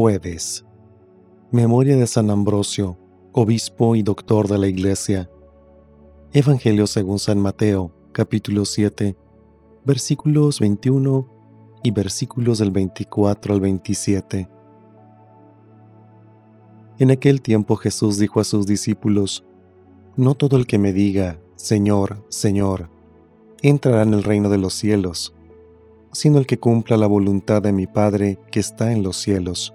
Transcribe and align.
Jueves. 0.00 0.64
Memoria 1.50 1.96
de 1.96 2.06
San 2.06 2.30
Ambrosio, 2.30 2.96
obispo 3.32 3.96
y 3.96 4.04
doctor 4.04 4.46
de 4.46 4.56
la 4.56 4.68
Iglesia. 4.68 5.28
Evangelio 6.32 6.86
según 6.86 7.18
San 7.18 7.40
Mateo, 7.40 7.92
capítulo 8.12 8.64
7, 8.64 9.16
versículos 9.84 10.60
21 10.60 11.28
y 11.82 11.90
versículos 11.90 12.58
del 12.58 12.70
24 12.70 13.54
al 13.54 13.60
27. 13.60 14.48
En 17.00 17.10
aquel 17.10 17.42
tiempo 17.42 17.74
Jesús 17.74 18.18
dijo 18.18 18.38
a 18.38 18.44
sus 18.44 18.68
discípulos, 18.68 19.44
No 20.14 20.36
todo 20.36 20.58
el 20.58 20.68
que 20.68 20.78
me 20.78 20.92
diga, 20.92 21.40
Señor, 21.56 22.24
Señor, 22.28 22.88
entrará 23.62 24.02
en 24.02 24.14
el 24.14 24.22
reino 24.22 24.48
de 24.48 24.58
los 24.58 24.74
cielos, 24.74 25.34
sino 26.12 26.38
el 26.38 26.46
que 26.46 26.60
cumpla 26.60 26.96
la 26.96 27.08
voluntad 27.08 27.62
de 27.62 27.72
mi 27.72 27.88
Padre 27.88 28.38
que 28.52 28.60
está 28.60 28.92
en 28.92 29.02
los 29.02 29.16
cielos. 29.16 29.74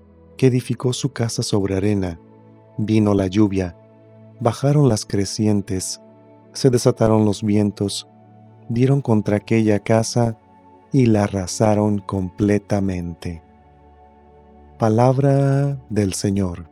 que 0.41 0.47
edificó 0.47 0.91
su 0.91 1.13
casa 1.13 1.43
sobre 1.43 1.75
arena. 1.75 2.19
Vino 2.75 3.13
la 3.13 3.27
lluvia, 3.27 3.77
bajaron 4.39 4.89
las 4.89 5.05
crecientes, 5.05 6.01
se 6.51 6.71
desataron 6.71 7.25
los 7.25 7.43
vientos, 7.43 8.07
dieron 8.67 9.01
contra 9.01 9.37
aquella 9.37 9.77
casa 9.77 10.39
y 10.91 11.05
la 11.05 11.25
arrasaron 11.25 11.99
completamente. 11.99 13.43
Palabra 14.79 15.79
del 15.91 16.13
Señor. 16.13 16.71